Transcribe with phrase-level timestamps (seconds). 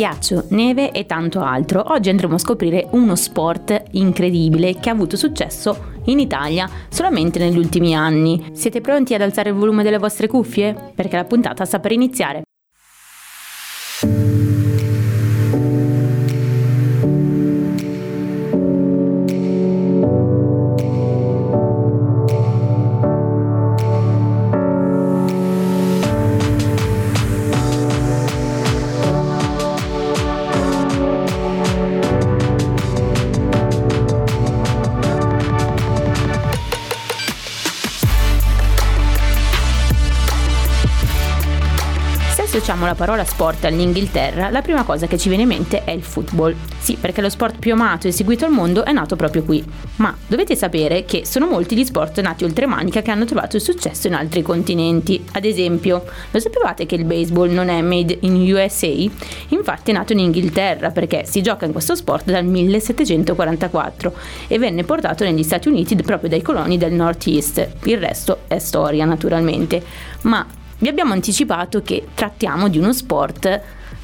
[0.00, 1.92] ghiaccio, neve e tanto altro.
[1.92, 7.58] Oggi andremo a scoprire uno sport incredibile che ha avuto successo in Italia solamente negli
[7.58, 8.50] ultimi anni.
[8.52, 10.92] Siete pronti ad alzare il volume delle vostre cuffie?
[10.94, 12.42] Perché la puntata sta per iniziare.
[42.60, 46.02] Associamo la parola sport all'Inghilterra, la prima cosa che ci viene in mente è il
[46.02, 46.54] football.
[46.78, 49.64] Sì, perché lo sport più amato e seguito al mondo è nato proprio qui.
[49.96, 54.14] Ma dovete sapere che sono molti gli sport nati oltremanica che hanno trovato successo in
[54.14, 55.24] altri continenti.
[55.32, 58.92] Ad esempio, lo sapevate che il baseball non è made in USA?
[59.48, 64.12] Infatti è nato in Inghilterra perché si gioca in questo sport dal 1744
[64.48, 67.76] e venne portato negli Stati Uniti proprio dai coloni del Northeast.
[67.84, 69.82] Il resto è storia naturalmente.
[70.22, 70.46] Ma
[70.80, 73.60] vi abbiamo anticipato che trattiamo di uno sport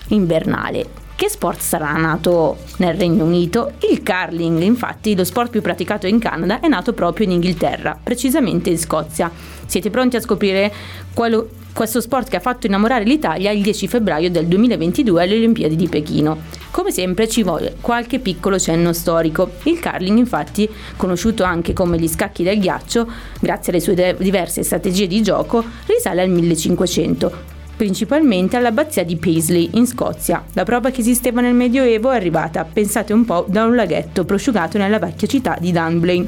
[0.08, 1.04] invernale.
[1.16, 3.72] Che sport sarà nato nel Regno Unito?
[3.90, 8.68] Il curling, infatti, lo sport più praticato in Canada, è nato proprio in Inghilterra, precisamente
[8.68, 9.30] in Scozia.
[9.64, 10.70] Siete pronti a scoprire
[11.14, 15.76] qual- questo sport che ha fatto innamorare l'Italia il 10 febbraio del 2022 alle Olimpiadi
[15.76, 16.38] di Pechino.
[16.76, 19.52] Come sempre ci vuole qualche piccolo cenno storico.
[19.62, 23.10] Il curling, infatti, conosciuto anche come gli scacchi del ghiaccio,
[23.40, 29.86] grazie alle sue diverse strategie di gioco, risale al 1500 principalmente all'abbazia di Paisley in
[29.86, 30.44] Scozia.
[30.52, 34.76] La prova che esisteva nel Medioevo è arrivata, pensate un po', da un laghetto prosciugato
[34.76, 36.26] nella vecchia città di Dunblane.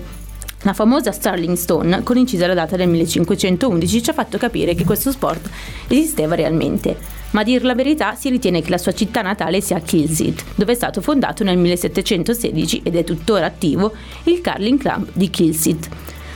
[0.62, 4.84] La famosa Starling Stone, con incisa la data del 1511, ci ha fatto capire che
[4.84, 5.48] questo sport
[5.88, 7.17] esisteva realmente.
[7.30, 10.72] Ma a dir la verità si ritiene che la sua città natale sia Kilsit, dove
[10.72, 13.92] è stato fondato nel 1716 ed è tuttora attivo
[14.24, 15.88] il Carling Club di Kilsit.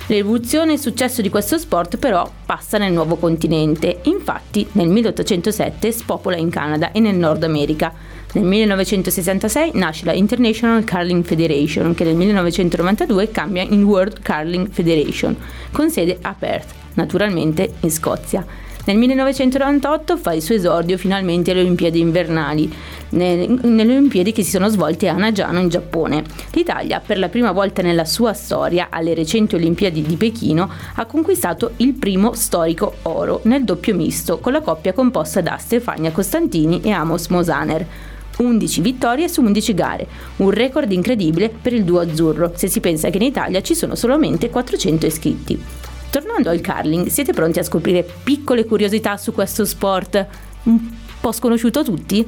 [0.09, 5.93] L'evoluzione e il successo di questo sport però passa nel nuovo continente, infatti nel 1807
[5.93, 7.95] spopola in Canada e nel Nord America,
[8.35, 15.37] nel 1966 nasce la International Curling Federation, che nel 1992 cambia in World Curling Federation,
[15.71, 18.45] con sede a Perth, naturalmente in Scozia.
[18.85, 22.73] Nel 1998 fa il suo esordio finalmente alle Olimpiadi invernali,
[23.11, 26.25] nelle Olimpiadi che si sono svolte a Nagano in Giappone.
[26.51, 31.75] L'Italia, per la prima volta nella sua storia, alle recenti Olimpiadi di Pechino, ha conquistato
[31.77, 36.91] il primo storico oro nel doppio misto, con la coppia composta da Stefania Costantini e
[36.91, 37.87] Amos Mosaner.
[38.39, 40.07] 11 vittorie su 11 gare,
[40.37, 43.95] un record incredibile per il duo azzurro, se si pensa che in Italia ci sono
[43.95, 45.82] solamente 400 iscritti.
[46.13, 50.27] Tornando al curling, siete pronti a scoprire piccole curiosità su questo sport
[50.65, 50.79] un
[51.19, 52.23] po' sconosciuto a tutti?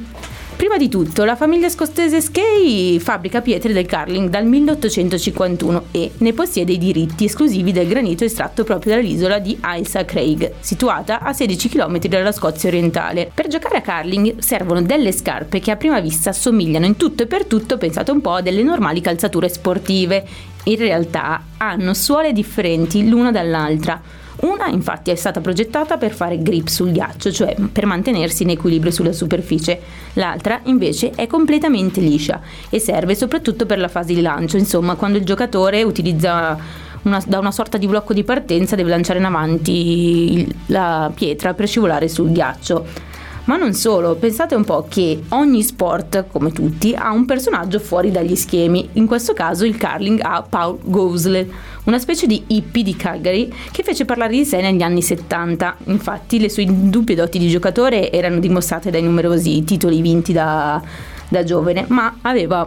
[0.57, 6.33] Prima di tutto, la famiglia scozzese Skay fabbrica pietre del Carling dal 1851 e ne
[6.33, 11.69] possiede i diritti esclusivi del granito estratto proprio dall'isola di Ailsa Craig, situata a 16
[11.69, 13.33] km dalla Scozia orientale.
[13.35, 17.27] Per giocare a Carling servono delle scarpe che a prima vista somigliano in tutto e
[17.27, 20.25] per tutto, pensate un po', a delle normali calzature sportive.
[20.65, 24.01] In realtà hanno suole differenti l'una dall'altra
[24.45, 28.93] una infatti è stata progettata per fare grip sul ghiaccio, cioè per mantenersi in equilibrio
[28.93, 29.81] sulla superficie,
[30.15, 35.19] l'altra invece è completamente liscia e serve soprattutto per la fase di lancio, insomma quando
[35.19, 36.59] il giocatore utilizza
[37.03, 41.67] una, da una sorta di blocco di partenza deve lanciare in avanti la pietra per
[41.67, 43.13] scivolare sul ghiaccio.
[43.47, 48.11] Ma non solo, pensate un po' che ogni sport, come tutti, ha un personaggio fuori
[48.11, 48.89] dagli schemi.
[48.93, 51.47] In questo caso il curling ha Paul Gosle,
[51.85, 55.77] una specie di hippie di Calgary che fece parlare di sé negli anni 70.
[55.85, 60.81] Infatti le sue indubbie doti di giocatore erano dimostrate dai numerosi titoli vinti da,
[61.29, 62.67] da giovane, ma aveva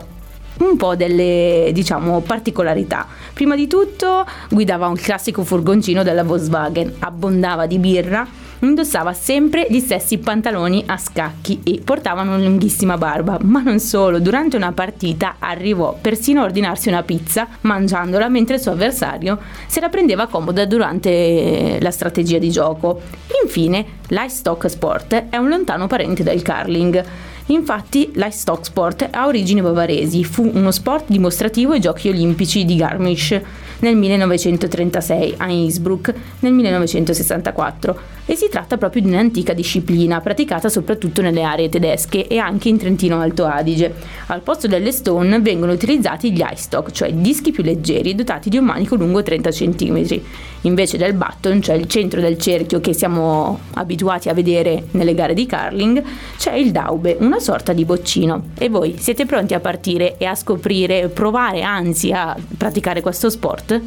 [0.60, 3.08] un po' delle diciamo particolarità.
[3.34, 9.80] Prima di tutto guidava un classico furgoncino della Volkswagen, abbondava di birra indossava sempre gli
[9.80, 15.36] stessi pantaloni a scacchi e portava una lunghissima barba, ma non solo, durante una partita
[15.40, 20.66] arrivò persino a ordinarsi una pizza mangiandola mentre il suo avversario se la prendeva comoda
[20.66, 23.02] durante la strategia di gioco.
[23.44, 27.04] Infine, l'ice stock sport è un lontano parente del curling.
[27.48, 33.42] Infatti l'ice sport ha origini bavaresi, fu uno sport dimostrativo ai giochi olimpici di Garmisch
[33.80, 41.22] nel 1936 a Innsbruck nel 1964 e si tratta proprio di un'antica disciplina praticata soprattutto
[41.22, 43.94] nelle aree tedesche e anche in Trentino Alto Adige.
[44.28, 48.58] Al posto delle stone vengono utilizzati gli ice stock, cioè dischi più leggeri dotati di
[48.58, 50.22] un manico lungo 30 cm.
[50.68, 55.34] Invece del button, cioè il centro del cerchio che siamo abituati a vedere nelle gare
[55.34, 56.04] di curling,
[56.38, 58.50] c'è il daube, una sorta di boccino.
[58.58, 63.82] E voi siete pronti a partire e a scoprire, provare anzi a praticare questo sport?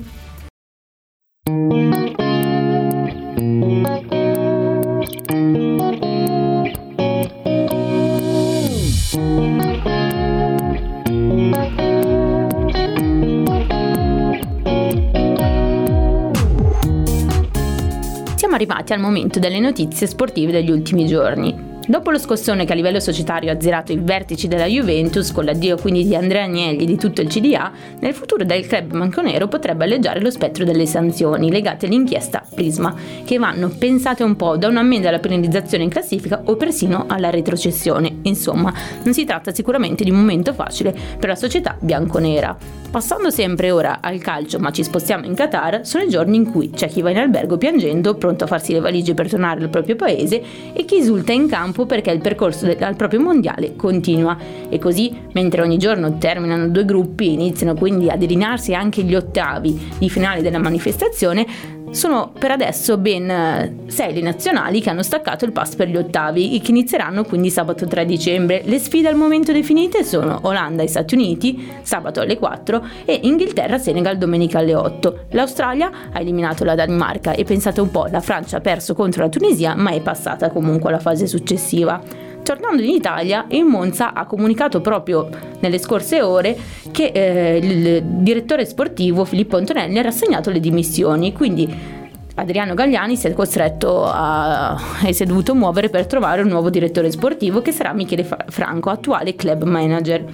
[18.61, 21.69] Arrivati al momento delle notizie sportive degli ultimi giorni.
[21.87, 25.79] Dopo lo scossone che a livello societario ha azzerato i vertici della Juventus, con l'addio
[25.79, 29.85] quindi di Andrea Agnelli e di tutto il CDA, nel futuro del club manconero potrebbe
[29.85, 35.09] alleggiare lo spettro delle sanzioni legate all'inchiesta Prisma, che vanno pensate un po' da un'ammenda
[35.09, 38.19] alla penalizzazione in classifica o persino alla retrocessione.
[38.23, 38.73] Insomma,
[39.03, 42.80] non si tratta sicuramente di un momento facile per la società bianconera.
[42.91, 46.71] Passando sempre ora al calcio, ma ci spostiamo in Qatar, sono i giorni in cui
[46.71, 49.95] c'è chi va in albergo piangendo, pronto a farsi le valigie per tornare al proprio
[49.95, 50.43] paese,
[50.73, 54.37] e chi esulta in campo perché il percorso al proprio mondiale continua.
[54.69, 59.93] E così, mentre ogni giorno terminano due gruppi, iniziano quindi a delinearsi anche gli ottavi
[59.97, 61.47] di finale della manifestazione,
[61.91, 65.97] sono per adesso ben eh, sei le nazionali che hanno staccato il pass per gli
[65.97, 68.63] ottavi e che inizieranno quindi sabato 3 dicembre.
[68.65, 74.19] Le sfide al momento definite sono Olanda e Stati Uniti sabato alle 4 e Inghilterra-Senegal
[74.19, 75.27] domenica alle 8.
[75.31, 79.29] L'Australia ha eliminato la Danimarca e pensate un po', la Francia ha perso contro la
[79.29, 82.29] Tunisia ma è passata comunque alla fase successiva.
[82.43, 85.29] Tornando in Italia, il Monza ha comunicato proprio
[85.61, 86.57] nelle scorse ore
[86.91, 91.99] che eh, il direttore sportivo Filippo Antonelli ha rassegnato le dimissioni, quindi
[92.35, 96.71] Adriano Gagliani si è costretto a, e si è dovuto muovere per trovare un nuovo
[96.71, 100.25] direttore sportivo che sarà Michele Franco, attuale club manager.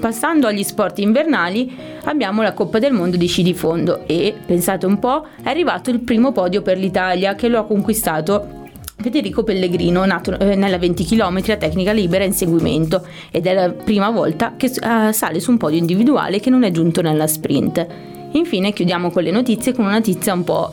[0.00, 4.84] Passando agli sport invernali, abbiamo la Coppa del Mondo di sci di fondo e, pensate
[4.84, 8.64] un po', è arrivato il primo podio per l'Italia che lo ha conquistato
[9.06, 13.70] Federico Pellegrino, nato eh, nella 20 km a tecnica libera in seguimento ed è la
[13.70, 17.86] prima volta che uh, sale su un podio individuale che non è giunto nella sprint.
[18.32, 20.72] Infine chiudiamo con le notizie con una notizia un po'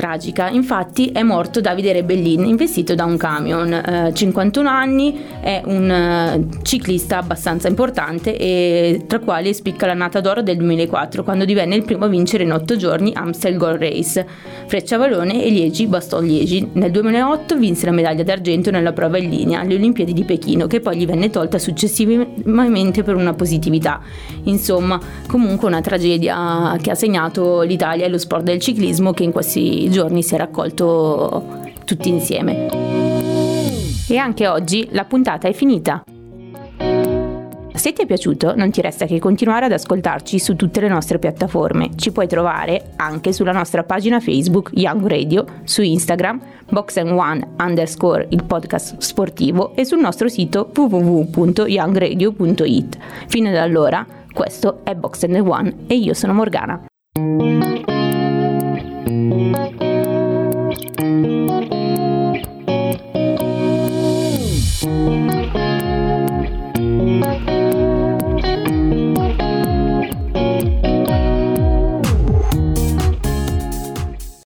[0.00, 0.48] tragica.
[0.48, 3.70] Infatti è morto Davide Rebellin investito da un camion.
[3.70, 10.40] Eh, 51 anni, è un uh, ciclista abbastanza importante e tra quali spicca l'annata d'oro
[10.40, 14.26] del 2004 quando divenne il primo a vincere in 8 giorni Amstel Gold Race.
[14.66, 16.66] Frecciavalone e Liegi Baston Liegi.
[16.72, 20.80] Nel 2008 vinse la medaglia d'argento nella prova in linea alle Olimpiadi di Pechino che
[20.80, 24.00] poi gli venne tolta successivamente per una positività.
[24.44, 29.32] Insomma, comunque una tragedia che ha segnato l'Italia e lo sport del ciclismo che in
[29.32, 32.68] questi giorni si è raccolto tutti insieme.
[34.08, 36.02] E anche oggi la puntata è finita.
[37.80, 41.18] Se ti è piaciuto non ti resta che continuare ad ascoltarci su tutte le nostre
[41.18, 41.96] piattaforme.
[41.96, 46.38] Ci puoi trovare anche sulla nostra pagina Facebook Young Radio, su Instagram
[46.68, 52.98] Box One underscore il podcast sportivo e sul nostro sito www.youngradio.it.
[53.28, 56.84] Fino ad allora, questo è Box One e io sono Morgana.